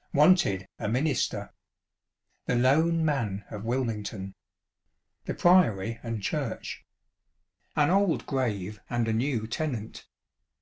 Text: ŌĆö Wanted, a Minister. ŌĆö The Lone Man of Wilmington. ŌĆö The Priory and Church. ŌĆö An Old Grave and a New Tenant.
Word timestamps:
ŌĆö 0.00 0.14
Wanted, 0.14 0.66
a 0.78 0.88
Minister. 0.88 1.40
ŌĆö 1.44 1.50
The 2.46 2.56
Lone 2.56 3.04
Man 3.04 3.44
of 3.50 3.64
Wilmington. 3.66 4.28
ŌĆö 4.28 5.26
The 5.26 5.34
Priory 5.34 6.00
and 6.02 6.22
Church. 6.22 6.86
ŌĆö 7.76 7.82
An 7.84 7.90
Old 7.90 8.24
Grave 8.24 8.80
and 8.88 9.06
a 9.08 9.12
New 9.12 9.46
Tenant. 9.46 10.06